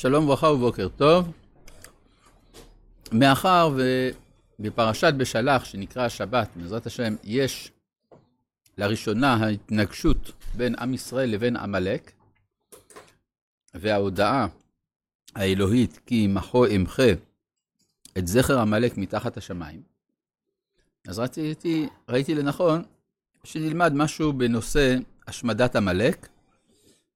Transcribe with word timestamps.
שלום 0.00 0.24
וברכה 0.24 0.46
ובוקר 0.46 0.88
טוב. 0.88 1.32
מאחר 3.12 3.70
ובפרשת 4.58 5.14
בשלח, 5.16 5.64
שנקרא 5.64 6.04
השבת, 6.04 6.48
בעזרת 6.56 6.86
השם, 6.86 7.14
יש 7.24 7.72
לראשונה 8.78 9.34
ההתנגשות 9.34 10.32
בין 10.56 10.74
עם 10.78 10.94
ישראל 10.94 11.30
לבין 11.30 11.56
עמלק, 11.56 12.12
וההודעה 13.74 14.46
האלוהית 15.34 16.00
כי 16.06 16.24
עמכו 16.24 16.66
אמחה 16.66 17.12
את 18.18 18.26
זכר 18.26 18.58
עמלק 18.58 18.98
מתחת 18.98 19.36
השמיים, 19.36 19.82
אז 21.08 21.18
רציתי, 21.18 21.88
ראיתי 22.08 22.34
לנכון 22.34 22.82
שנלמד 23.44 23.92
משהו 23.94 24.32
בנושא 24.32 24.96
השמדת 25.26 25.76
עמלק, 25.76 26.28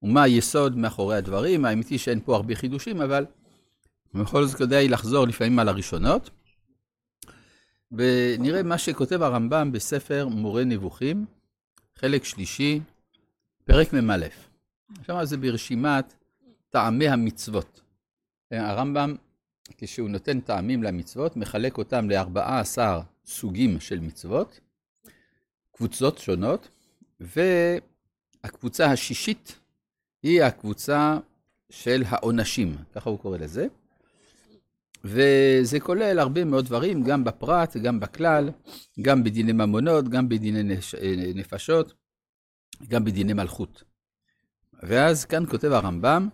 ומה 0.03 0.23
היסוד 0.23 0.77
מאחורי 0.77 1.17
הדברים. 1.17 1.65
האמת 1.65 1.89
היא 1.89 1.99
שאין 1.99 2.21
פה 2.25 2.37
הרבה 2.37 2.55
חידושים, 2.55 3.01
אבל 3.01 3.27
בכל 4.15 4.47
זאת 4.47 4.59
כדאי 4.59 4.89
לחזור 4.89 5.27
לפעמים 5.27 5.59
על 5.59 5.69
הראשונות. 5.69 6.31
ונראה 7.93 8.63
מה 8.63 8.79
שכותב 8.79 9.23
הרמב"ם 9.23 9.73
בספר 9.73 10.29
מורה 10.29 10.65
נבוכים, 10.65 11.27
חלק 11.97 12.25
שלישי, 12.25 12.81
פרק 13.65 13.93
מ"א. 13.93 14.27
שם 15.07 15.25
זה 15.25 15.37
ברשימת 15.37 16.15
טעמי 16.71 17.09
המצוות. 17.09 17.81
הרמב"ם, 18.51 19.17
כשהוא 19.79 20.09
נותן 20.09 20.41
טעמים 20.41 20.83
למצוות, 20.83 21.37
מחלק 21.37 21.79
אותם 21.79 22.11
ל-14 22.11 22.79
סוגים 23.27 23.81
של 23.81 24.01
מצוות, 24.01 24.61
קבוצות 25.73 26.19
שונות, 26.19 26.69
והקבוצה 27.21 28.87
השישית 28.87 29.59
היא 30.25 30.43
הקבוצה 30.43 31.19
של 31.71 32.03
העונשים, 32.07 32.77
ככה 32.95 33.11
הוא 33.11 33.19
קורא 33.19 33.39
לזה. 33.39 33.67
וזה 35.05 35.81
כולל 35.81 36.19
הרבה 36.19 36.45
מאוד 36.45 36.65
דברים, 36.65 37.03
גם 37.03 37.25
בפרט, 37.25 37.77
גם 37.77 38.01
בכלל, 38.01 38.51
גם 39.03 39.25
בדיני 39.25 39.53
ממונות, 39.53 40.09
גם 40.09 40.29
בדיני 40.29 40.63
נש... 40.63 40.95
נפשות, 41.35 41.95
גם 42.89 43.05
בדיני 43.05 43.33
מלכות. 43.33 43.85
ואז 44.83 45.25
כאן 45.25 45.47
כותב 45.47 45.73
הרמב"ם, 45.73 46.29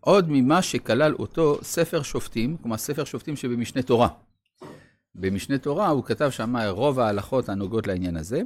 עוד 0.00 0.26
ממה 0.28 0.62
שכלל 0.62 1.14
אותו 1.14 1.58
ספר 1.62 2.02
שופטים, 2.02 2.56
כלומר 2.56 2.76
ספר 2.76 3.04
שופטים 3.04 3.36
שבמשנה 3.36 3.82
תורה. 3.82 4.08
במשנה 5.14 5.58
תורה 5.58 5.88
הוא 5.88 6.04
כתב 6.04 6.30
שם 6.30 6.56
רוב 6.56 7.00
ההלכות 7.00 7.48
הנוגעות 7.48 7.86
לעניין 7.86 8.16
הזה. 8.16 8.40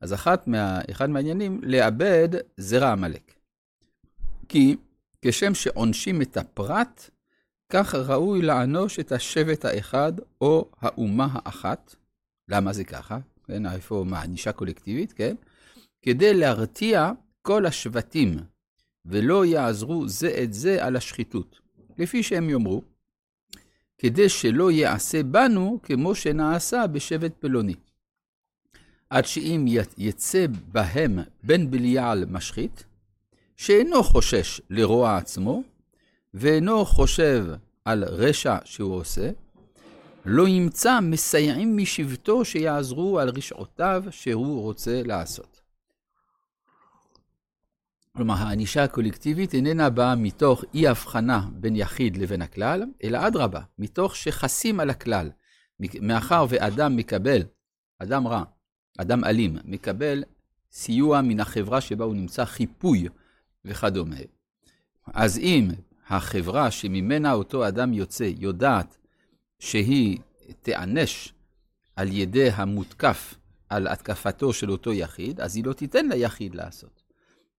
אז 0.00 0.14
אחת 0.14 0.46
מה, 0.48 0.80
אחד 0.90 1.10
מהעניינים, 1.10 1.60
לאבד 1.62 2.28
זרע 2.56 2.92
עמלק. 2.92 3.35
כי 4.48 4.76
כשם 5.22 5.54
שעונשים 5.54 6.22
את 6.22 6.36
הפרט, 6.36 7.10
כך 7.68 7.94
ראוי 7.94 8.42
לענוש 8.42 8.98
את 8.98 9.12
השבט 9.12 9.64
האחד 9.64 10.12
או 10.40 10.70
האומה 10.80 11.28
האחת. 11.32 11.94
למה 12.48 12.72
זה 12.72 12.84
ככה? 12.84 13.18
כן, 13.44 13.66
איפה 13.66 14.04
מענישה 14.06 14.52
קולקטיבית, 14.52 15.12
כן? 15.12 15.34
כדי 16.02 16.34
להרתיע 16.34 17.12
כל 17.42 17.66
השבטים, 17.66 18.36
ולא 19.06 19.44
יעזרו 19.44 20.08
זה 20.08 20.38
את 20.42 20.52
זה 20.52 20.84
על 20.84 20.96
השחיתות. 20.96 21.60
לפי 21.98 22.22
שהם 22.22 22.50
יאמרו, 22.50 22.82
כדי 23.98 24.28
שלא 24.28 24.70
יעשה 24.70 25.22
בנו 25.22 25.80
כמו 25.82 26.14
שנעשה 26.14 26.86
בשבט 26.86 27.32
פלוני. 27.38 27.74
עד 29.10 29.24
שאם 29.24 29.64
יצא 29.98 30.46
בהם 30.72 31.18
בן 31.42 31.70
בליעל 31.70 32.24
משחית, 32.24 32.84
שאינו 33.56 34.02
חושש 34.02 34.60
לרוע 34.70 35.16
עצמו, 35.16 35.62
ואינו 36.34 36.84
חושב 36.84 37.46
על 37.84 38.04
רשע 38.04 38.56
שהוא 38.64 38.94
עושה, 38.94 39.30
לא 40.24 40.48
ימצא 40.48 41.00
מסייעים 41.00 41.76
משבטו 41.76 42.44
שיעזרו 42.44 43.18
על 43.18 43.28
רשעותיו 43.28 44.04
שהוא 44.10 44.62
רוצה 44.62 45.02
לעשות. 45.02 45.60
כלומר, 48.16 48.34
הענישה 48.34 48.84
הקולקטיבית 48.84 49.54
איננה 49.54 49.90
באה 49.90 50.14
מתוך 50.14 50.64
אי 50.74 50.88
הבחנה 50.88 51.40
בין 51.52 51.76
יחיד 51.76 52.16
לבין 52.16 52.42
הכלל, 52.42 52.82
אלא 53.04 53.26
אדרבה, 53.26 53.60
מתוך 53.78 54.16
שחסים 54.16 54.80
על 54.80 54.90
הכלל. 54.90 55.30
מאחר 56.00 56.46
ואדם 56.48 56.96
מקבל, 56.96 57.42
אדם 57.98 58.26
רע, 58.26 58.42
אדם 58.98 59.24
אלים, 59.24 59.56
מקבל 59.64 60.24
סיוע 60.72 61.20
מן 61.20 61.40
החברה 61.40 61.80
שבה 61.80 62.04
הוא 62.04 62.14
נמצא, 62.14 62.44
חיפוי 62.44 63.08
וכדומה. 63.66 64.16
אז 65.14 65.38
אם 65.38 65.68
החברה 66.08 66.70
שממנה 66.70 67.32
אותו 67.32 67.68
אדם 67.68 67.92
יוצא 67.92 68.30
יודעת 68.38 68.96
שהיא 69.58 70.18
תיענש 70.62 71.32
על 71.96 72.12
ידי 72.12 72.50
המותקף 72.50 73.34
על 73.68 73.86
התקפתו 73.86 74.52
של 74.52 74.70
אותו 74.70 74.92
יחיד, 74.92 75.40
אז 75.40 75.56
היא 75.56 75.64
לא 75.64 75.72
תיתן 75.72 76.08
ליחיד 76.08 76.54
לעשות. 76.54 77.02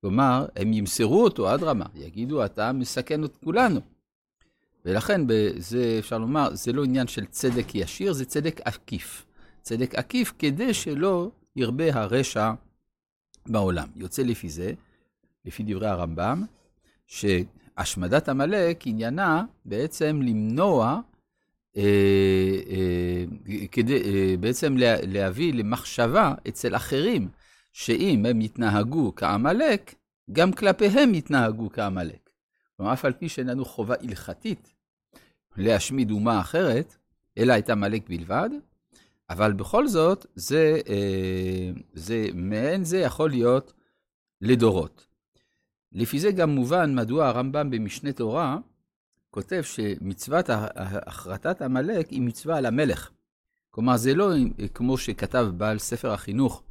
כלומר, 0.01 0.45
הם 0.55 0.73
ימסרו 0.73 1.23
אותו 1.23 1.49
עד 1.49 1.63
רמה, 1.63 1.85
יגידו, 1.95 2.45
אתה 2.45 2.71
מסכן 2.71 3.23
את 3.23 3.37
כולנו. 3.43 3.79
ולכן, 4.85 5.21
זה 5.57 5.95
אפשר 5.99 6.17
לומר, 6.17 6.55
זה 6.55 6.73
לא 6.73 6.83
עניין 6.83 7.07
של 7.07 7.25
צדק 7.25 7.75
ישיר, 7.75 8.13
זה 8.13 8.25
צדק 8.25 8.61
עקיף. 8.65 9.25
צדק 9.61 9.95
עקיף 9.95 10.33
כדי 10.39 10.73
שלא 10.73 11.31
ירבה 11.55 11.93
הרשע 11.93 12.51
בעולם. 13.47 13.87
יוצא 13.95 14.23
לפי 14.23 14.49
זה, 14.49 14.73
לפי 15.47 15.63
דברי 15.63 15.87
הרמב"ם, 15.87 16.45
שהשמדת 17.07 18.29
עמלק 18.29 18.87
עניינה 18.87 19.43
בעצם 19.65 20.21
למנוע, 20.21 21.01
אה, 21.77 21.83
אה, 22.69 23.67
כדי 23.71 24.01
אה, 24.01 24.35
בעצם 24.39 24.77
לה, 24.77 24.95
להביא 25.01 25.53
למחשבה 25.53 26.33
אצל 26.47 26.75
אחרים, 26.75 27.29
שאם 27.73 28.25
הם 28.29 28.41
יתנהגו 28.41 29.15
כעמלק, 29.15 29.95
גם 30.31 30.51
כלפיהם 30.51 31.15
יתנהגו 31.15 31.69
כעמלק. 31.69 32.29
כלומר, 32.77 32.93
אף 32.93 33.05
על 33.05 33.13
פי 33.13 33.29
שאין 33.29 33.47
לנו 33.47 33.65
חובה 33.65 33.95
הלכתית 34.01 34.73
להשמיד 35.57 36.11
אומה 36.11 36.39
אחרת, 36.39 36.97
אלא 37.37 37.57
את 37.57 37.69
עמלק 37.69 38.09
בלבד, 38.09 38.49
אבל 39.29 39.53
בכל 39.53 39.87
זאת, 39.87 40.25
זה, 40.35 40.79
אה, 40.89 41.71
זה, 41.93 42.27
מעין 42.33 42.83
זה 42.83 42.97
יכול 42.97 43.29
להיות 43.29 43.73
לדורות. 44.41 45.06
לפי 45.91 46.19
זה 46.19 46.31
גם 46.31 46.49
מובן 46.49 46.95
מדוע 46.95 47.27
הרמב"ם 47.27 47.69
במשנה 47.69 48.11
תורה 48.11 48.57
כותב 49.31 49.61
שמצוות 49.61 50.45
החרטת 51.05 51.61
עמלק 51.61 52.09
היא 52.09 52.21
מצווה 52.21 52.57
על 52.57 52.65
המלך. 52.65 53.11
כלומר, 53.71 53.97
זה 53.97 54.13
לא 54.13 54.31
כמו 54.73 54.97
שכתב 54.97 55.47
בעל 55.57 55.79
ספר 55.79 56.11
החינוך, 56.11 56.63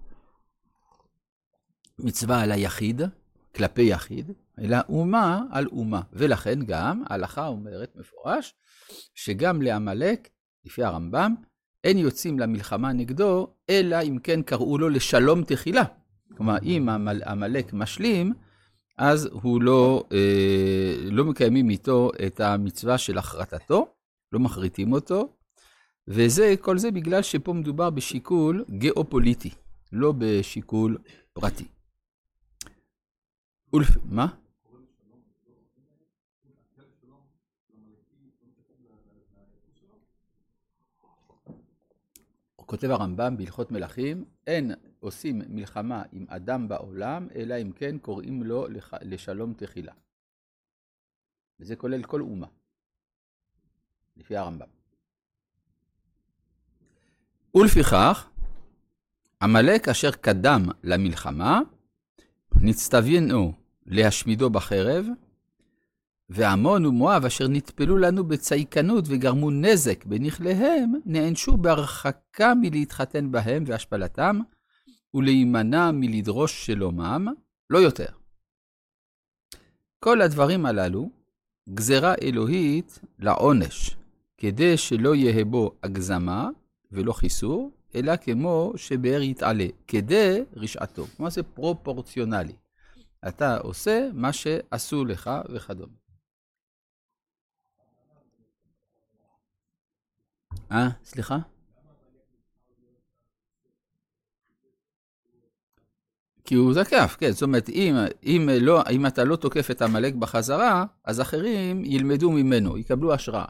מצווה 1.99 2.43
על 2.43 2.53
היחיד, 2.53 3.03
כלפי 3.55 3.83
יחיד, 3.83 4.33
אלא 4.59 4.77
אומה 4.89 5.43
על 5.51 5.67
אומה. 5.67 6.01
ולכן 6.13 6.59
גם 6.67 7.03
ההלכה 7.07 7.47
אומרת 7.47 7.97
מפורש, 7.97 8.55
שגם 9.15 9.63
לעמלק, 9.63 10.29
לפי 10.65 10.85
הרמב"ם, 10.85 11.35
אין 11.85 11.99
יוצאים 11.99 12.39
למלחמה 12.39 12.93
נגדו, 12.93 13.55
אלא 13.71 14.03
אם 14.03 14.19
כן 14.23 14.43
קראו 14.43 14.79
לו 14.79 14.89
לשלום 14.89 15.45
תחילה. 15.45 15.85
כלומר, 16.37 16.57
אם 16.63 16.89
עמלק 17.27 17.73
משלים, 17.73 18.35
אז 18.99 19.29
הוא 19.33 19.63
לא, 19.63 20.05
אה, 20.13 20.97
לא 21.11 21.25
מקיימים 21.25 21.71
איתו 21.71 22.11
את 22.27 22.41
המצווה 22.41 22.99
של 22.99 23.19
החרטתו, 23.19 23.89
לא 24.33 24.41
מחריטים 24.41 24.93
אותו, 24.93 25.37
וזה, 26.09 26.55
כל 26.61 26.79
זה 26.79 26.91
בגלל 26.91 27.23
שפה 27.23 27.53
מדובר 27.53 27.91
בשיקול 27.91 28.65
גיאופוליטי, 28.71 29.51
לא 29.93 30.13
בשיקול 30.19 30.99
פרטי. 31.33 31.65
אולף, 33.73 33.89
מה? 34.05 34.27
כותב 42.67 42.91
הרמב"ם 42.91 43.37
בהלכות 43.37 43.71
מלכים, 43.71 44.25
אין 44.47 44.73
עושים 45.01 45.43
מלחמה 45.49 46.03
עם 46.13 46.27
אדם 46.29 46.69
בעולם, 46.69 47.29
אלא 47.35 47.55
אם 47.63 47.73
כן 47.73 47.99
קוראים 47.99 48.43
לו 48.43 48.67
לשלום 49.03 49.55
תחילה. 49.55 49.93
וזה 51.61 51.77
כולל 51.77 52.03
כל 52.03 52.21
אומה, 52.21 52.47
לפי 54.17 54.37
הרמב"ם. 54.37 54.67
ולפיכך, 57.55 58.29
עמלק 59.43 59.89
אשר 59.89 60.11
קדם 60.11 60.63
למלחמה, 60.85 61.61
נצטווינו 62.61 63.53
להשמידו 63.87 64.51
בחרב, 64.51 65.07
ועמון 66.29 66.87
ומואב 66.87 67.25
אשר 67.25 67.49
נטפלו 67.49 67.99
לנו 67.99 68.25
בציקנות 68.25 69.05
וגרמו 69.07 69.51
נזק 69.51 70.05
בנכליהם, 70.05 70.93
נענשו 71.05 71.57
בהרחקה 71.57 72.53
מלהתחתן 72.61 73.33
בהם 73.33 73.65
והשפלתם, 73.67 74.41
ולהימנע 75.17 75.91
מלדרוש 75.91 76.67
שלומם, 76.67 77.27
לא 77.71 77.79
יותר. 77.79 78.09
כל 79.99 80.21
הדברים 80.21 80.67
הללו 80.67 81.11
גזרה 81.75 82.15
אלוהית 82.23 82.99
לעונש, 83.19 83.97
כדי 84.39 84.77
שלא 84.77 85.15
יהיה 85.15 85.45
בו 85.45 85.73
הגזמה 85.83 86.49
ולא 86.93 87.13
חיסור, 87.13 87.71
אלא 87.95 88.17
כמו 88.17 88.73
שבאר 88.77 89.23
יתעלה, 89.23 89.67
כדי 89.87 90.45
רשעתו. 90.57 91.05
כלומר 91.17 91.31
זה 91.31 91.43
פרופורציונלי. 91.43 92.57
אתה 93.29 93.57
עושה 93.59 94.09
מה 94.15 94.33
שעשו 94.33 95.05
לך 95.05 95.31
וכדומה. 95.55 95.93
אה, 100.73 100.89
סליחה? 101.05 101.39
כי 106.47 106.55
הוא 106.55 106.75
זקף, 106.75 107.17
כן, 107.21 107.31
זאת 107.31 107.43
אומרת, 107.43 107.69
אם, 107.69 107.95
אם, 108.23 108.49
לא, 108.61 108.83
אם 108.91 109.07
אתה 109.07 109.25
לא 109.25 109.37
תוקף 109.37 109.71
את 109.71 109.83
עמלק 109.83 110.15
בחזרה, 110.15 110.85
אז 111.05 111.21
אחרים 111.21 111.85
ילמדו 111.85 112.31
ממנו, 112.31 112.79
יקבלו 112.79 113.15
השראה. 113.15 113.45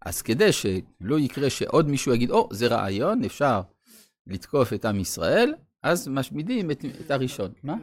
אז 0.00 0.22
כדי 0.22 0.52
שלא 0.52 1.18
יקרה 1.18 1.50
שעוד 1.50 1.88
מישהו 1.88 2.14
יגיד, 2.14 2.30
או, 2.30 2.48
oh, 2.50 2.54
זה 2.54 2.66
רעיון, 2.66 3.24
אפשר 3.24 3.60
לתקוף 4.26 4.72
את 4.72 4.84
עם 4.84 5.00
ישראל, 5.00 5.54
אז 5.82 6.08
משמידים 6.08 6.70
את, 6.70 6.84
את 7.00 7.10
הראשון. 7.10 7.52
מה? 7.62 7.74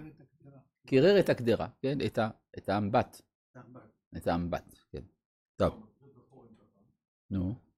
קירר 0.87 1.19
את 1.19 1.29
הקדרה, 1.29 1.67
כן? 1.81 1.97
את, 2.05 2.17
ה, 2.17 2.29
את 2.57 2.69
האמבט. 2.69 3.21
את 4.17 4.27
האמבט, 4.27 4.75
כן. 4.91 5.01
טוב. 5.55 5.73
נו. 7.31 7.68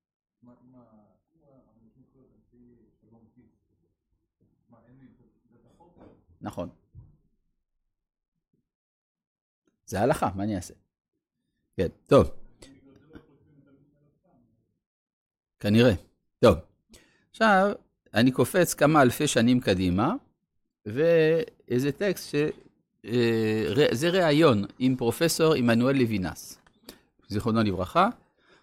נכון. 6.41 6.69
זה 9.85 10.01
הלכה, 10.01 10.29
מה 10.35 10.43
אני 10.43 10.55
אעשה? 10.55 10.73
כן, 11.77 11.87
טוב. 12.07 12.31
כנראה. 15.59 15.93
טוב. 16.39 16.57
עכשיו, 17.31 17.71
אני 18.13 18.31
קופץ 18.31 18.73
כמה 18.73 19.01
אלפי 19.01 19.27
שנים 19.27 19.59
קדימה, 19.59 20.13
ואיזה 20.85 21.91
טקסט 21.91 22.29
ש... 22.29 22.35
אה, 23.05 23.87
זה 23.91 24.09
ראיון 24.09 24.65
עם 24.79 24.95
פרופסור 24.95 25.53
עמנואל 25.53 25.97
לוינס, 25.97 26.57
זיכרונו 27.27 27.63
לברכה. 27.63 28.09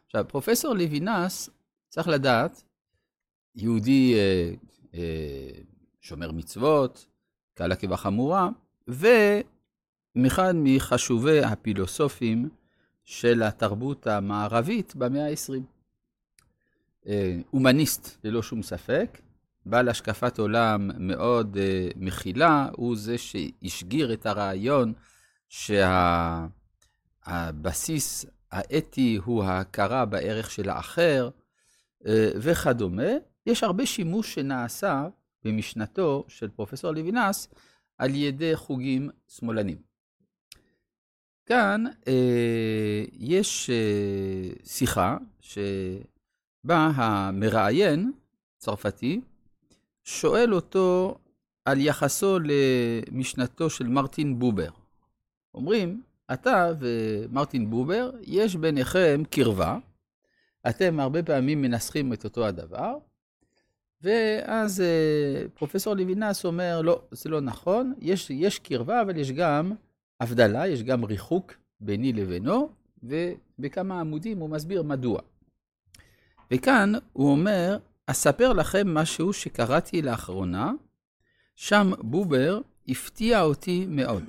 עכשיו, 0.06 0.24
פרופסור 0.28 0.74
לוינס, 0.74 1.50
צריך 1.88 2.08
לדעת, 2.08 2.62
יהודי 3.54 4.14
אה, 4.14 4.50
אה, 4.94 5.50
שומר 6.00 6.32
מצוות, 6.32 7.06
קהל 7.58 7.72
עקבה 7.72 7.96
חמורה, 7.96 8.48
ומאחד 8.88 10.54
מחשובי 10.56 11.44
הפילוסופים 11.44 12.48
של 13.04 13.42
התרבות 13.42 14.06
המערבית 14.06 14.96
במאה 14.96 15.26
ה-20. 15.28 15.62
אה, 17.06 17.38
הומניסט 17.50 18.18
ללא 18.24 18.42
שום 18.42 18.62
ספק, 18.62 19.20
בעל 19.66 19.88
השקפת 19.88 20.38
עולם 20.38 20.90
מאוד 20.98 21.56
uh, 21.56 21.60
מכילה, 21.96 22.68
הוא 22.76 22.96
זה 22.96 23.18
שהשגיר 23.18 24.12
את 24.12 24.26
הרעיון 24.26 24.92
שהבסיס 27.18 28.22
שה, 28.22 28.28
האתי 28.52 29.18
הוא 29.24 29.44
ההכרה 29.44 30.04
בערך 30.04 30.50
של 30.50 30.68
האחר 30.68 31.30
uh, 32.02 32.06
וכדומה. 32.34 33.12
יש 33.46 33.62
הרבה 33.62 33.86
שימוש 33.86 34.34
שנעשה 34.34 35.06
במשנתו 35.44 36.24
של 36.28 36.48
פרופסור 36.48 36.90
לוינס 36.90 37.48
על 37.98 38.14
ידי 38.14 38.56
חוגים 38.56 39.10
שמאלנים. 39.28 39.78
כאן 41.46 41.84
אה, 42.08 43.04
יש 43.12 43.70
אה, 43.70 44.50
שיחה 44.64 45.16
שבה 45.40 46.90
המראיין, 46.94 48.12
צרפתי, 48.58 49.20
שואל 50.04 50.54
אותו 50.54 51.18
על 51.64 51.80
יחסו 51.80 52.38
למשנתו 52.38 53.70
של 53.70 53.88
מרטין 53.88 54.38
בובר. 54.38 54.70
אומרים, 55.54 56.02
אתה 56.32 56.72
ומרטין 56.80 57.70
בובר, 57.70 58.10
יש 58.22 58.56
ביניכם 58.56 59.22
קרבה, 59.30 59.78
אתם 60.68 61.00
הרבה 61.00 61.22
פעמים 61.22 61.62
מנסחים 61.62 62.12
את 62.12 62.24
אותו 62.24 62.46
הדבר, 62.46 62.96
ואז 64.02 64.80
אה, 64.80 65.48
פרופסור 65.54 65.94
לוינס 65.94 66.44
אומר, 66.44 66.80
לא, 66.82 67.02
זה 67.10 67.28
לא 67.28 67.40
נכון, 67.40 67.94
יש, 68.00 68.30
יש 68.30 68.58
קרבה, 68.58 69.02
אבל 69.02 69.16
יש 69.16 69.32
גם 69.32 69.72
הבדלה, 70.20 70.68
יש 70.68 70.82
גם 70.82 71.04
ריחוק 71.04 71.52
ביני 71.80 72.12
לבינו, 72.12 72.68
ובכמה 73.02 74.00
עמודים 74.00 74.38
הוא 74.38 74.50
מסביר 74.50 74.82
מדוע. 74.82 75.20
וכאן 76.50 76.92
הוא 77.12 77.30
אומר, 77.30 77.78
אספר 78.06 78.52
לכם 78.52 78.94
משהו 78.94 79.32
שקראתי 79.32 80.02
לאחרונה, 80.02 80.72
שם 81.56 81.90
בובר 82.00 82.60
הפתיע 82.88 83.42
אותי 83.42 83.86
מאוד. 83.88 84.24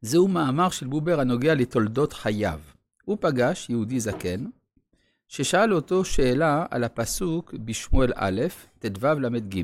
זהו 0.00 0.28
מאמר 0.28 0.70
של 0.70 0.86
בובר 0.86 1.20
הנוגע 1.20 1.54
לתולדות 1.54 2.12
חייו. 2.12 2.60
הוא 3.04 3.16
פגש 3.20 3.70
יהודי 3.70 4.00
זקן, 4.00 4.44
ששאל 5.34 5.74
אותו 5.74 6.04
שאלה 6.04 6.66
על 6.70 6.84
הפסוק 6.84 7.54
בשמואל 7.54 8.12
א', 8.16 8.40
ט"ו 8.78 9.06
ל"ג, 9.20 9.62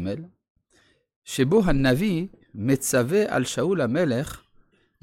שבו 1.25 1.62
הנביא 1.64 2.26
מצווה 2.55 3.37
על 3.37 3.44
שאול 3.44 3.81
המלך 3.81 4.43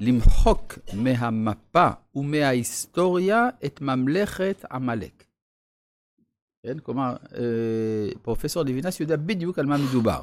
למחוק 0.00 0.78
מהמפה 0.92 1.88
ומההיסטוריה 2.14 3.48
את 3.64 3.80
ממלכת 3.80 4.64
עמלק. 4.72 5.24
כן? 6.62 6.78
כלומר, 6.78 7.16
אה, 7.34 8.08
פרופסור 8.22 8.62
לוינס 8.62 9.00
יודע 9.00 9.16
בדיוק 9.16 9.58
על 9.58 9.66
מה 9.66 9.76
מדובר. 9.78 10.22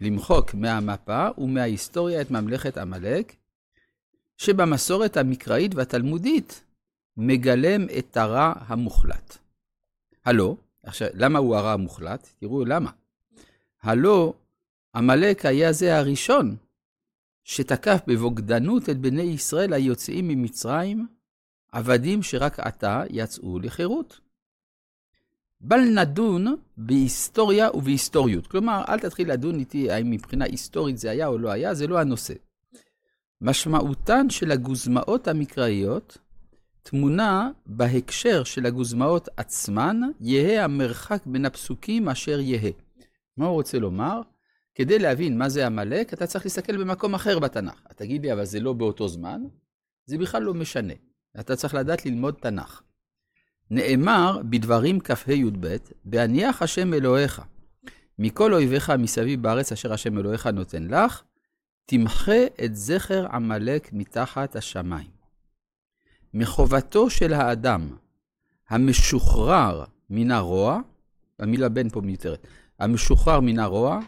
למחוק 0.00 0.54
מהמפה 0.54 1.28
ומההיסטוריה 1.38 2.20
את 2.20 2.30
ממלכת 2.30 2.78
עמלק, 2.78 3.36
שבמסורת 4.36 5.16
המקראית 5.16 5.74
והתלמודית 5.74 6.64
מגלם 7.16 7.86
את 7.98 8.16
הרע 8.16 8.52
המוחלט. 8.66 9.41
הלא, 10.24 10.56
עכשיו, 10.82 11.08
למה 11.14 11.38
הוא 11.38 11.56
הרע 11.56 11.72
המוחלט? 11.72 12.28
תראו 12.40 12.64
למה. 12.64 12.90
הלא, 13.82 14.34
עמלק 14.94 15.46
היה 15.46 15.72
זה 15.72 15.98
הראשון 15.98 16.56
שתקף 17.44 18.00
בבוגדנות 18.06 18.88
את 18.88 18.98
בני 18.98 19.22
ישראל 19.22 19.72
היוצאים 19.72 20.28
ממצרים, 20.28 21.06
עבדים 21.72 22.22
שרק 22.22 22.60
עתה 22.60 23.02
יצאו 23.10 23.58
לחירות. 23.58 24.20
בל 25.60 25.80
נדון 25.80 26.56
בהיסטוריה 26.76 27.70
ובהיסטוריות. 27.74 28.46
כלומר, 28.46 28.84
אל 28.88 28.98
תתחיל 28.98 29.32
לדון 29.32 29.58
איתי 29.58 29.90
האם 29.90 30.10
מבחינה 30.10 30.44
היסטורית 30.44 30.98
זה 30.98 31.10
היה 31.10 31.26
או 31.26 31.38
לא 31.38 31.50
היה, 31.50 31.74
זה 31.74 31.86
לא 31.86 32.00
הנושא. 32.00 32.34
משמעותן 33.40 34.30
של 34.30 34.50
הגוזמאות 34.50 35.28
המקראיות 35.28 36.18
תמונה 36.82 37.50
בהקשר 37.66 38.44
של 38.44 38.66
הגוזמאות 38.66 39.28
עצמן, 39.36 40.00
יהא 40.20 40.64
המרחק 40.64 41.22
בין 41.26 41.44
הפסוקים 41.44 42.08
אשר 42.08 42.40
יהא. 42.40 42.70
מה 43.36 43.46
הוא 43.46 43.54
רוצה 43.54 43.78
לומר? 43.78 44.20
כדי 44.74 44.98
להבין 44.98 45.38
מה 45.38 45.48
זה 45.48 45.66
עמלק, 45.66 46.14
אתה 46.14 46.26
צריך 46.26 46.44
להסתכל 46.44 46.76
במקום 46.76 47.14
אחר 47.14 47.38
בתנ"ך. 47.38 47.82
תגיד 47.96 48.22
לי, 48.22 48.32
אבל 48.32 48.44
זה 48.44 48.60
לא 48.60 48.72
באותו 48.72 49.08
זמן? 49.08 49.42
זה 50.06 50.18
בכלל 50.18 50.42
לא 50.42 50.54
משנה. 50.54 50.94
אתה 51.40 51.56
צריך 51.56 51.74
לדעת 51.74 52.06
ללמוד 52.06 52.34
תנ"ך. 52.34 52.82
נאמר 53.70 54.40
בדברים 54.50 55.00
כ"ה-י"ב, 55.00 55.76
בהניח 56.04 56.62
השם 56.62 56.94
אלוהיך, 56.94 57.42
מכל 58.18 58.54
אויביך 58.54 58.90
מסביב 58.90 59.42
בארץ 59.42 59.72
אשר 59.72 59.92
השם 59.92 60.18
אלוהיך 60.18 60.46
נותן 60.46 60.88
לך, 60.88 61.22
תמחה 61.86 62.46
את 62.64 62.76
זכר 62.76 63.26
עמלק 63.32 63.92
מתחת 63.92 64.56
השמיים. 64.56 65.21
מחובתו 66.34 67.10
של 67.10 67.32
האדם 67.32 67.96
המשוחרר 68.68 69.84
מן 70.10 70.30
הרוע, 70.30 70.80
המילה 71.38 71.68
בן 71.68 71.88
פה 71.88 72.00
מיותרת, 72.00 72.46
המשוחרר 72.78 73.40
מן 73.40 73.58
הרוע, 73.58 74.00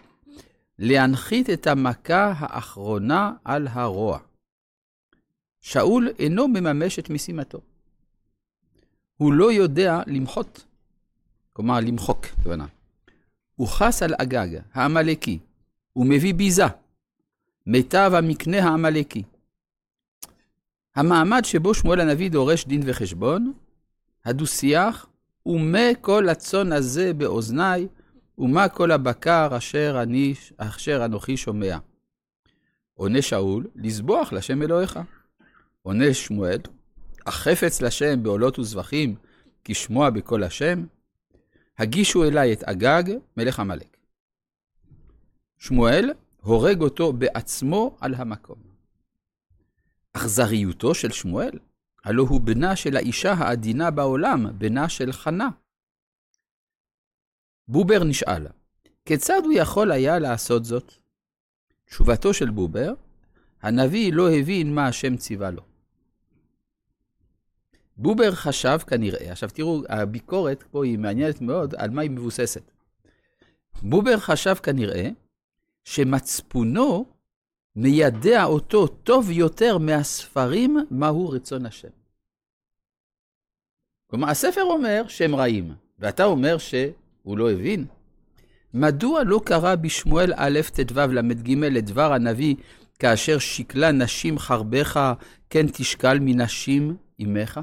להנחית 0.78 1.50
את 1.50 1.66
המכה 1.66 2.32
האחרונה 2.36 3.32
על 3.44 3.68
הרוע. 3.70 4.18
שאול 5.60 6.08
אינו 6.18 6.48
מממש 6.48 6.98
את 6.98 7.10
משימתו. 7.10 7.60
הוא 9.16 9.32
לא 9.32 9.52
יודע 9.52 10.00
למחות, 10.06 10.64
כלומר 11.52 11.80
למחוק, 11.80 12.26
כוונה. 12.42 12.66
הוא 13.56 13.68
חס 13.68 14.02
על 14.02 14.14
אגג 14.18 14.48
העמלקי, 14.72 15.38
הוא 15.92 16.06
מביא 16.06 16.34
ביזה, 16.34 16.64
מיטב 17.66 18.12
המקנה 18.14 18.58
העמלקי. 18.58 19.22
המעמד 20.96 21.44
שבו 21.44 21.74
שמואל 21.74 22.00
הנביא 22.00 22.30
דורש 22.30 22.66
דין 22.66 22.82
וחשבון, 22.84 23.52
הדו-שיח, 24.24 25.06
ומה 25.46 25.94
כל 26.00 26.28
הצאן 26.28 26.72
הזה 26.72 27.14
באוזניי, 27.14 27.88
ומה 28.38 28.68
כל 28.68 28.90
הבקר 28.90 29.56
אשר, 29.56 29.98
אני, 30.02 30.34
אשר 30.56 31.04
אנוכי 31.04 31.36
שומע. 31.36 31.78
עונה 32.94 33.22
שאול, 33.22 33.66
לסבוח 33.76 34.32
לשם 34.32 34.62
אלוהיך. 34.62 34.98
עונה 35.82 36.14
שמואל, 36.14 36.58
החפץ 37.26 37.82
לשם 37.82 38.22
בעולות 38.22 38.58
וזבחים, 38.58 39.14
כשמוע 39.64 40.10
בקול 40.10 40.44
השם, 40.44 40.84
הגישו 41.78 42.24
אליי 42.24 42.52
את 42.52 42.62
אגג, 42.62 43.02
מלך 43.36 43.60
עמלק. 43.60 43.96
שמואל 45.58 46.10
הורג 46.40 46.80
אותו 46.80 47.12
בעצמו 47.12 47.96
על 48.00 48.14
המקום. 48.14 48.73
אכזריותו 50.16 50.94
של 50.94 51.10
שמואל, 51.10 51.58
הלא 52.04 52.22
הוא 52.22 52.40
בנה 52.40 52.76
של 52.76 52.96
האישה 52.96 53.32
העדינה 53.32 53.90
בעולם, 53.90 54.58
בנה 54.58 54.88
של 54.88 55.12
חנה. 55.12 55.48
בובר 57.68 58.04
נשאל, 58.04 58.46
כיצד 59.04 59.40
הוא 59.44 59.52
יכול 59.52 59.92
היה 59.92 60.18
לעשות 60.18 60.64
זאת? 60.64 60.92
תשובתו 61.84 62.34
של 62.34 62.50
בובר, 62.50 62.94
הנביא 63.62 64.12
לא 64.12 64.30
הבין 64.30 64.74
מה 64.74 64.86
השם 64.86 65.16
ציווה 65.16 65.50
לו. 65.50 65.62
בובר 67.96 68.34
חשב 68.34 68.78
כנראה, 68.86 69.32
עכשיו 69.32 69.50
תראו, 69.50 69.82
הביקורת 69.88 70.62
פה 70.62 70.84
היא 70.84 70.98
מעניינת 70.98 71.40
מאוד 71.40 71.74
על 71.74 71.90
מה 71.90 72.02
היא 72.02 72.10
מבוססת. 72.10 72.70
בובר 73.82 74.18
חשב 74.18 74.54
כנראה 74.54 75.08
שמצפונו 75.84 77.13
מיידע 77.76 78.44
אותו 78.44 78.86
טוב 78.86 79.30
יותר 79.30 79.78
מהספרים 79.78 80.76
מהו 80.90 81.28
רצון 81.28 81.66
השם. 81.66 81.88
כלומר, 84.10 84.28
הספר 84.28 84.62
אומר 84.62 85.04
שהם 85.08 85.34
רעים, 85.34 85.74
ואתה 85.98 86.24
אומר 86.24 86.58
שהוא 86.58 87.38
לא 87.38 87.50
הבין? 87.50 87.86
מדוע 88.74 89.24
לא 89.24 89.40
קרא 89.44 89.74
בשמואל 89.74 90.32
א' 90.36 90.60
ט"ו 90.74 91.00
ל"ג 91.12 91.50
לדבר 91.50 92.12
הנביא, 92.12 92.54
כאשר 92.98 93.38
שקלה 93.38 93.92
נשים 93.92 94.38
חרבך, 94.38 95.12
כן 95.50 95.66
תשקל 95.72 96.18
מנשים 96.20 96.96
אמך? 97.22 97.60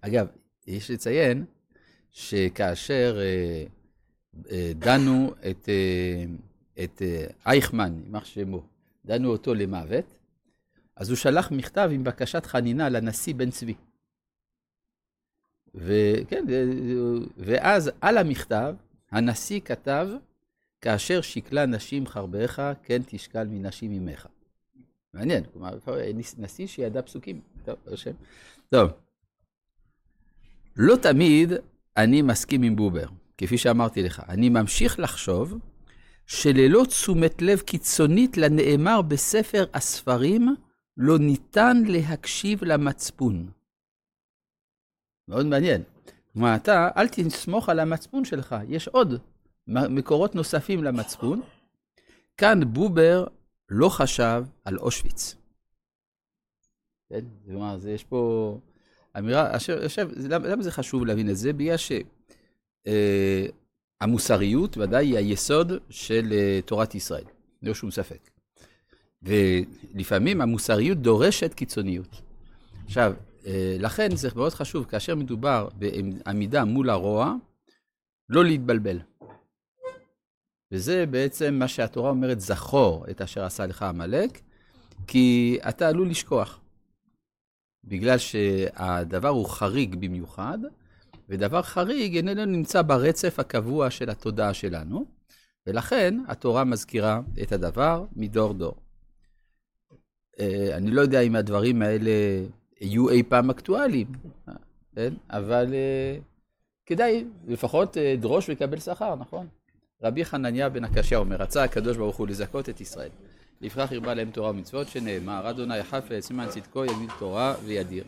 אגב, 0.00 0.26
יש 0.66 0.90
לציין 0.90 1.44
שכאשר 2.12 3.18
אה, 3.20 3.64
אה, 4.50 4.72
דנו 4.74 5.34
את, 5.50 5.68
אה, 5.68 6.24
את 6.84 7.02
אה, 7.02 7.26
אייכמן, 7.46 8.00
יימח 8.04 8.24
שמו, 8.24 8.62
דנו 9.04 9.28
אותו 9.28 9.54
למוות, 9.54 10.04
אז 10.96 11.08
הוא 11.08 11.16
שלח 11.16 11.50
מכתב 11.50 11.90
עם 11.92 12.04
בקשת 12.04 12.46
חנינה 12.46 12.88
לנשיא 12.88 13.34
בן 13.34 13.50
צבי. 13.50 13.74
וכן, 15.74 16.44
ואז 17.36 17.90
על 18.00 18.18
המכתב, 18.18 18.74
הנשיא 19.10 19.60
כתב, 19.60 20.08
כאשר 20.80 21.20
שקלה 21.20 21.66
נשים 21.66 22.06
חרבך, 22.06 22.72
כן 22.82 23.02
תשקל 23.06 23.44
מנשים 23.44 23.92
אמך. 23.92 24.26
מעניין, 25.14 25.44
כלומר, 25.52 25.78
נשיא 26.38 26.66
שידע 26.66 27.02
פסוקים. 27.02 27.40
טוב, 27.64 27.76
השם. 27.86 28.12
טוב. 28.68 28.90
לא 30.76 30.96
תמיד 30.96 31.52
אני 31.96 32.22
מסכים 32.22 32.62
עם 32.62 32.76
בובר, 32.76 33.06
כפי 33.38 33.58
שאמרתי 33.58 34.02
לך. 34.02 34.22
אני 34.28 34.48
ממשיך 34.48 34.98
לחשוב 34.98 35.58
שללא 36.26 36.84
תשומת 36.88 37.42
לב 37.42 37.60
קיצונית 37.60 38.36
לנאמר 38.36 39.02
בספר 39.02 39.64
הספרים, 39.74 40.54
לא 40.96 41.18
ניתן 41.18 41.76
להקשיב 41.86 42.64
למצפון. 42.64 43.50
מאוד 45.28 45.46
מעניין. 45.46 45.82
כלומר, 46.32 46.56
אתה, 46.56 46.88
אל 46.96 47.08
תסמוך 47.08 47.68
על 47.68 47.80
המצפון 47.80 48.24
שלך, 48.24 48.56
יש 48.68 48.88
עוד 48.88 49.20
מקורות 49.66 50.34
נוספים 50.34 50.84
למצפון. 50.84 51.42
כאן 52.36 52.60
בובר 52.72 53.26
לא 53.68 53.88
חשב 53.88 54.44
על 54.64 54.78
אושוויץ. 54.78 55.34
כן? 57.08 57.24
כלומר, 57.46 57.78
יש 57.88 58.04
פה 58.04 58.60
אמירה, 59.18 59.56
אשר, 59.56 59.84
עכשיו, 59.84 60.08
למה 60.28 60.62
זה 60.62 60.70
חשוב 60.70 61.06
להבין 61.06 61.30
את 61.30 61.36
זה? 61.36 61.52
בגלל 61.52 61.76
שהמוסריות 61.76 62.12
אה, 62.86 63.46
ודאי 64.76 65.06
היא 65.06 65.16
היסוד 65.16 65.72
של 65.90 66.32
אה, 66.32 66.60
תורת 66.64 66.94
ישראל, 66.94 67.24
לא 67.62 67.74
שום 67.74 67.90
ספק. 67.90 68.30
ולפעמים 69.22 70.40
המוסריות 70.40 70.98
דורשת 70.98 71.54
קיצוניות. 71.54 72.22
עכשיו, 72.86 73.12
אה, 73.46 73.76
לכן 73.78 74.16
זה 74.16 74.28
מאוד 74.36 74.52
חשוב, 74.52 74.84
כאשר 74.84 75.14
מדובר 75.14 75.68
בעמידה 75.78 76.64
מול 76.64 76.90
הרוע, 76.90 77.34
לא 78.28 78.44
להתבלבל. 78.44 78.98
וזה 80.72 81.06
בעצם 81.06 81.54
מה 81.54 81.68
שהתורה 81.68 82.10
אומרת, 82.10 82.40
זכור 82.40 83.04
את 83.10 83.20
אשר 83.20 83.44
עשה 83.44 83.66
לך 83.66 83.82
עמלק, 83.82 84.40
כי 85.06 85.58
אתה 85.68 85.88
עלול 85.88 86.10
לשכוח. 86.10 86.60
בגלל 87.84 88.18
שהדבר 88.18 89.28
הוא 89.28 89.48
חריג 89.48 89.94
במיוחד, 89.94 90.58
ודבר 91.28 91.62
חריג 91.62 92.16
איננו 92.16 92.44
נמצא 92.44 92.82
ברצף 92.82 93.38
הקבוע 93.38 93.90
של 93.90 94.10
התודעה 94.10 94.54
שלנו, 94.54 95.04
ולכן 95.66 96.14
התורה 96.28 96.64
מזכירה 96.64 97.20
את 97.42 97.52
הדבר 97.52 98.04
מדור 98.16 98.54
דור. 98.54 98.74
אה, 100.40 100.76
אני 100.76 100.90
לא 100.90 101.00
יודע 101.00 101.20
אם 101.20 101.36
הדברים 101.36 101.82
האלה 101.82 102.10
יהיו 102.80 103.08
אי 103.08 103.22
פעם 103.22 103.50
אקטואליים, 103.50 104.12
כן? 104.94 105.14
אבל 105.30 105.74
אה, 105.74 106.18
כדאי 106.86 107.24
לפחות 107.46 107.96
אה, 107.96 108.14
דרוש 108.18 108.50
וקבל 108.50 108.78
שכר, 108.78 109.14
נכון? 109.14 109.46
רבי 110.02 110.24
חנניה 110.24 110.68
בן 110.68 110.84
הקשיא 110.84 111.16
אומר, 111.16 111.36
רצה 111.36 111.64
הקדוש 111.64 111.96
ברוך 111.96 112.16
הוא 112.16 112.28
לזכות 112.28 112.68
את 112.68 112.80
ישראל. 112.80 113.10
לפרח 113.60 113.92
ירבה 113.92 114.14
להם 114.14 114.30
תורה 114.30 114.50
ומצוות, 114.50 114.88
שנאמר, 114.88 115.50
אדוני 115.50 115.82
חפץ, 115.82 116.26
סימן 116.26 116.48
צדקו, 116.48 116.84
יגיד 116.84 117.10
תורה 117.18 117.54
וידיר. 117.64 118.04